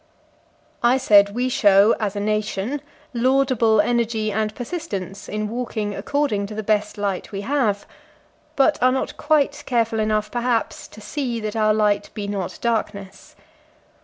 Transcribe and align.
I 0.81 0.97
said 0.97 1.35
we 1.35 1.47
show, 1.47 1.95
as 1.99 2.15
a 2.15 2.19
nation, 2.19 2.81
laudable 3.13 3.79
energy 3.79 4.31
and 4.31 4.55
persistence 4.55 5.29
in 5.29 5.47
walking 5.47 5.93
according 5.93 6.47
to 6.47 6.55
the 6.55 6.63
best 6.63 6.97
light 6.97 7.31
we 7.31 7.41
have, 7.41 7.85
but 8.55 8.81
are 8.81 8.91
not 8.91 9.15
quite 9.15 9.61
careful 9.67 9.99
enough, 9.99 10.31
perhaps, 10.31 10.87
to 10.87 11.01
see 11.01 11.39
that 11.41 11.55
our 11.55 11.71
light 11.75 12.09
be 12.15 12.25
not 12.27 12.57
darkness. 12.63 13.35